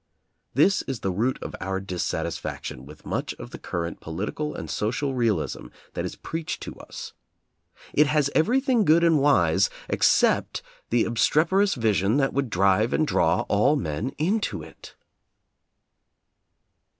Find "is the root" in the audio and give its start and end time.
0.87-1.37